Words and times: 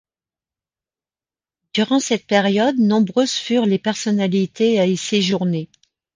Durant 1.75 1.99
cette 1.99 2.25
période, 2.25 2.79
nombreuses 2.79 3.33
furent 3.35 3.67
les 3.67 3.77
personnalités 3.77 4.79
à 4.79 4.87
y 4.87 4.97
séjourner. 4.97 5.69